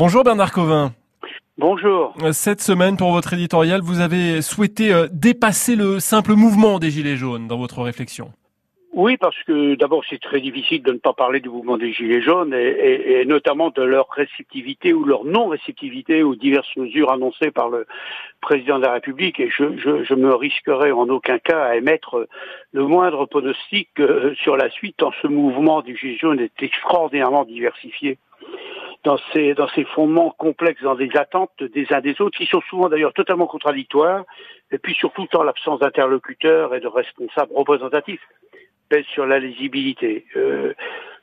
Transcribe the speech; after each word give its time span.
Bonjour 0.00 0.24
Bernard 0.24 0.50
Covin. 0.50 0.92
Bonjour. 1.58 2.14
Cette 2.32 2.62
semaine, 2.62 2.96
pour 2.96 3.12
votre 3.12 3.34
éditorial, 3.34 3.82
vous 3.82 4.00
avez 4.00 4.40
souhaité 4.40 4.94
euh, 4.94 5.08
dépasser 5.12 5.76
le 5.76 6.00
simple 6.00 6.32
mouvement 6.32 6.78
des 6.78 6.88
Gilets 6.88 7.18
jaunes 7.18 7.48
dans 7.48 7.58
votre 7.58 7.82
réflexion. 7.82 8.30
Oui, 8.94 9.18
parce 9.18 9.36
que 9.42 9.74
d'abord 9.74 10.02
c'est 10.08 10.18
très 10.18 10.40
difficile 10.40 10.82
de 10.82 10.92
ne 10.92 10.96
pas 10.96 11.12
parler 11.12 11.40
du 11.40 11.50
mouvement 11.50 11.76
des 11.76 11.92
Gilets 11.92 12.22
jaunes 12.22 12.54
et, 12.54 13.26
notamment 13.26 13.68
de 13.68 13.82
leur 13.82 14.08
réceptivité 14.08 14.94
ou 14.94 15.04
leur 15.04 15.26
non-réceptivité 15.26 16.22
aux 16.22 16.34
diverses 16.34 16.74
mesures 16.78 17.12
annoncées 17.12 17.50
par 17.50 17.68
le 17.68 17.86
président 18.40 18.78
de 18.78 18.84
la 18.84 18.92
République. 18.92 19.38
Et 19.38 19.50
je, 19.50 19.76
je, 19.76 20.14
me 20.14 20.34
risquerai 20.34 20.92
en 20.92 21.10
aucun 21.10 21.38
cas 21.38 21.62
à 21.62 21.76
émettre 21.76 22.26
le 22.72 22.86
moindre 22.86 23.26
pronostic 23.26 23.90
euh, 23.98 24.34
sur 24.36 24.56
la 24.56 24.70
suite, 24.70 24.96
tant 24.96 25.12
ce 25.20 25.26
mouvement 25.26 25.82
des 25.82 25.94
Gilets 25.94 26.16
jaunes 26.16 26.40
est 26.40 26.62
extraordinairement 26.62 27.44
diversifié 27.44 28.16
dans 29.04 29.18
ces, 29.32 29.54
dans 29.54 29.68
ces 29.68 29.84
fondements 29.84 30.34
complexes, 30.36 30.82
dans 30.82 30.94
des 30.94 31.10
attentes 31.16 31.62
des 31.62 31.86
uns 31.92 32.00
des 32.00 32.20
autres, 32.20 32.36
qui 32.36 32.46
sont 32.46 32.60
souvent 32.68 32.88
d'ailleurs 32.88 33.14
totalement 33.14 33.46
contradictoires, 33.46 34.24
et 34.70 34.78
puis 34.78 34.94
surtout 34.94 35.26
dans 35.32 35.42
l'absence 35.42 35.80
d'interlocuteurs 35.80 36.74
et 36.74 36.80
de 36.80 36.86
responsables 36.86 37.52
représentatifs 37.54 38.20
pèse 38.90 39.06
sur 39.06 39.24
la 39.24 39.38
lisibilité. 39.38 40.26
Euh, 40.36 40.74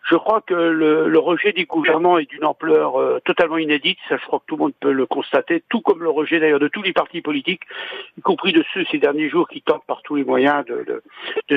je 0.09 0.15
crois 0.15 0.41
que 0.41 0.53
le, 0.53 1.19
rejet 1.19 1.51
du 1.51 1.65
gouvernement 1.65 2.17
est 2.17 2.29
d'une 2.29 2.45
ampleur 2.45 2.95
euh, 2.95 3.19
totalement 3.25 3.57
inédite, 3.57 3.97
ça 4.07 4.17
je 4.17 4.25
crois 4.25 4.39
que 4.39 4.45
tout 4.47 4.55
le 4.55 4.63
monde 4.63 4.73
peut 4.79 4.91
le 4.91 5.05
constater, 5.05 5.63
tout 5.69 5.81
comme 5.81 6.01
le 6.01 6.09
rejet 6.09 6.39
d'ailleurs 6.39 6.59
de 6.59 6.69
tous 6.69 6.81
les 6.81 6.93
partis 6.93 7.21
politiques, 7.21 7.63
y 8.17 8.21
compris 8.21 8.53
de 8.53 8.63
ceux 8.73 8.85
ces 8.85 8.99
derniers 8.99 9.29
jours 9.29 9.49
qui 9.49 9.61
tentent 9.61 9.85
par 9.85 10.01
tous 10.03 10.15
les 10.15 10.23
moyens 10.23 10.65
de, 10.65 11.01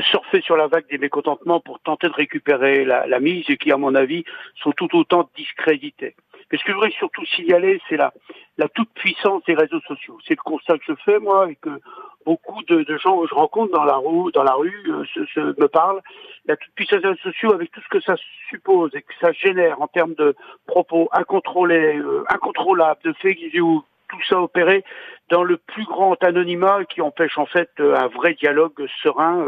surfer 0.03 0.41
sur 0.41 0.57
la 0.57 0.67
vague 0.67 0.89
des 0.89 0.99
mécontentements 0.99 1.61
pour 1.61 1.79
tenter 1.81 2.09
de 2.09 2.15
récupérer 2.15 2.85
la, 2.85 3.07
la 3.07 3.21
mise 3.21 3.45
et 3.49 3.57
qui, 3.57 3.71
à 3.71 3.77
mon 3.77 3.95
avis, 3.95 4.25
sont 4.63 4.73
tout 4.73 4.97
autant 4.97 5.29
discrédités. 5.37 6.17
Mais 6.51 6.59
ce 6.59 6.65
que 6.65 6.73
je 6.73 6.75
voudrais 6.75 6.91
surtout 6.91 7.25
signaler, 7.27 7.81
c'est 7.89 7.97
la, 7.97 8.13
la 8.59 8.69
toute-puissance 8.69 9.45
des 9.45 9.55
réseaux 9.55 9.81
sociaux. 9.81 10.19
C'est 10.27 10.35
le 10.35 10.43
constat 10.43 10.79
que 10.79 10.85
je 10.89 10.95
fais, 11.05 11.19
moi, 11.21 11.51
et 11.51 11.57
que 11.57 11.71
beaucoup 12.25 12.63
de, 12.65 12.83
de, 12.83 12.97
gens 12.99 13.21
que 13.21 13.29
je 13.29 13.35
rencontre 13.35 13.73
dans 13.73 13.85
la 13.85 13.97
rue, 13.97 14.31
dans 14.33 14.43
la 14.43 14.53
rue 14.53 14.85
euh, 14.89 15.05
se, 15.35 15.41
me 15.41 15.69
parlent. 15.69 16.01
La 16.47 16.57
toute-puissance 16.57 17.03
des 17.03 17.15
sociaux 17.23 17.53
avec 17.53 17.71
tout 17.71 17.81
ce 17.81 17.89
que 17.89 18.01
ça 18.01 18.17
suppose 18.49 18.95
et 18.95 19.03
que 19.03 19.13
ça 19.21 19.33
génère 19.33 19.81
en 19.81 19.87
termes 19.87 20.15
de 20.15 20.35
propos 20.67 21.09
incontrôlés, 21.13 21.99
euh, 21.99 22.25
incontrôlables, 22.29 23.01
de 23.05 23.13
fake 23.15 23.55
news, 23.55 23.85
tout 24.09 24.23
ça 24.29 24.41
opéré 24.41 24.85
dans 25.29 25.45
le 25.45 25.57
plus 25.57 25.85
grand 25.85 26.23
anonymat 26.23 26.85
qui 26.85 27.01
empêche 27.01 27.39
en 27.39 27.47
fait 27.47 27.71
euh, 27.79 27.97
un 27.97 28.09
vrai 28.09 28.35
dialogue 28.35 28.87
serein 29.03 29.45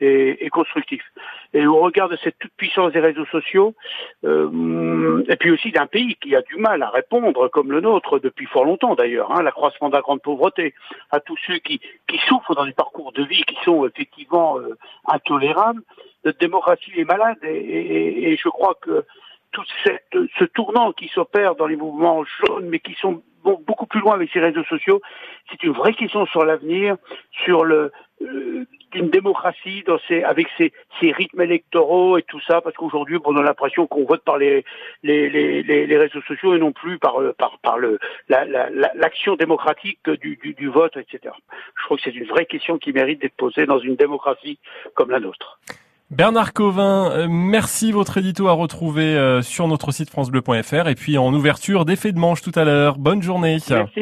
et, 0.00 0.44
et, 0.44 0.48
constructif. 0.50 1.02
Et 1.52 1.66
au 1.66 1.78
regard 1.80 2.08
de 2.08 2.16
cette 2.22 2.38
toute 2.38 2.52
puissance 2.56 2.92
des 2.92 3.00
réseaux 3.00 3.26
sociaux, 3.26 3.74
euh, 4.24 5.24
et 5.28 5.36
puis 5.36 5.50
aussi 5.50 5.70
d'un 5.70 5.86
pays 5.86 6.16
qui 6.16 6.34
a 6.34 6.42
du 6.42 6.56
mal 6.56 6.82
à 6.82 6.90
répondre, 6.90 7.48
comme 7.48 7.72
le 7.72 7.80
nôtre 7.80 8.18
depuis 8.18 8.46
fort 8.46 8.64
longtemps 8.64 8.94
d'ailleurs, 8.94 9.32
hein, 9.32 9.42
l'accroissement 9.42 9.88
de 9.88 9.94
la 9.94 10.00
grande 10.00 10.22
pauvreté, 10.22 10.74
à 11.10 11.20
tous 11.20 11.36
ceux 11.46 11.58
qui, 11.58 11.80
qui 12.08 12.18
souffrent 12.28 12.54
dans 12.54 12.66
des 12.66 12.72
parcours 12.72 13.12
de 13.12 13.24
vie 13.24 13.42
qui 13.42 13.56
sont 13.64 13.86
effectivement 13.86 14.58
euh, 14.58 14.76
intolérables, 15.06 15.82
notre 16.24 16.38
démocratie 16.38 16.92
est 16.96 17.04
malade 17.04 17.38
et, 17.42 17.56
et, 17.56 18.32
et 18.32 18.36
je 18.36 18.48
crois 18.48 18.76
que 18.80 19.04
tout 19.52 19.64
cette, 19.84 20.16
ce 20.38 20.44
tournant 20.44 20.92
qui 20.92 21.08
s'opère 21.08 21.56
dans 21.56 21.66
les 21.66 21.76
mouvements 21.76 22.24
jaunes, 22.24 22.68
mais 22.68 22.78
qui 22.78 22.94
sont 22.94 23.22
beaucoup 23.58 23.86
plus 23.86 24.00
loin 24.00 24.14
avec 24.14 24.30
ces 24.32 24.40
réseaux 24.40 24.64
sociaux, 24.64 25.00
c'est 25.50 25.62
une 25.62 25.72
vraie 25.72 25.94
question 25.94 26.26
sur 26.26 26.44
l'avenir, 26.44 26.96
sur 27.44 27.64
le 27.64 27.92
euh, 28.22 28.66
démocratie 28.92 29.82
dans 29.86 29.98
ces, 30.08 30.22
avec 30.22 30.48
ses, 30.58 30.72
ses, 31.00 31.12
rythmes 31.12 31.40
électoraux 31.42 32.18
et 32.18 32.22
tout 32.22 32.40
ça, 32.40 32.60
parce 32.60 32.76
qu'aujourd'hui, 32.76 33.18
on 33.24 33.36
a 33.36 33.42
l'impression 33.42 33.86
qu'on 33.86 34.04
vote 34.04 34.22
par 34.24 34.36
les, 34.36 34.64
les, 35.02 35.30
les, 35.30 35.62
les, 35.62 35.96
réseaux 35.96 36.20
sociaux 36.22 36.54
et 36.54 36.58
non 36.58 36.72
plus 36.72 36.98
par, 36.98 37.20
euh, 37.20 37.32
par, 37.38 37.58
par 37.60 37.78
le, 37.78 37.98
l'action 38.28 39.32
la, 39.32 39.36
démocratique 39.38 40.10
du, 40.10 40.36
du, 40.36 40.54
du 40.54 40.68
vote, 40.68 40.96
etc. 40.96 41.34
Je 41.78 41.84
crois 41.84 41.96
que 41.96 42.02
c'est 42.02 42.14
une 42.14 42.26
vraie 42.26 42.46
question 42.46 42.78
qui 42.78 42.92
mérite 42.92 43.20
d'être 43.20 43.36
posée 43.36 43.66
dans 43.66 43.78
une 43.78 43.96
démocratie 43.96 44.58
comme 44.94 45.10
la 45.10 45.20
nôtre. 45.20 45.60
Bernard 46.10 46.52
Covin, 46.52 47.12
euh, 47.12 47.28
merci. 47.30 47.92
Votre 47.92 48.18
édito 48.18 48.48
à 48.48 48.52
retrouver 48.52 49.14
euh, 49.16 49.42
sur 49.42 49.68
notre 49.68 49.92
site 49.92 50.10
francebleu.fr 50.10 50.88
et 50.88 50.96
puis 50.96 51.18
en 51.18 51.32
ouverture 51.32 51.84
d'effet 51.84 52.10
de 52.10 52.18
manche 52.18 52.42
tout 52.42 52.50
à 52.56 52.64
l'heure. 52.64 52.98
Bonne 52.98 53.22
journée. 53.22 53.58
Merci. 53.68 54.00